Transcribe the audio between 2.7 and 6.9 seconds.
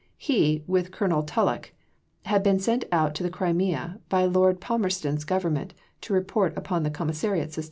out to the Crimea by Lord Palmerston's Government to report upon the